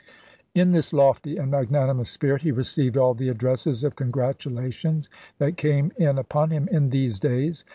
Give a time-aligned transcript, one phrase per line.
[0.55, 5.03] In this lofty and magnanimous spirit he received all the addresses of congratulation
[5.37, 7.63] that came in upon him in these days.